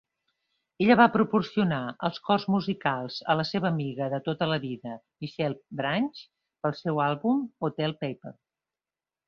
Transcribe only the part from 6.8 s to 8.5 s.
seu àlbum "Hotel Paper".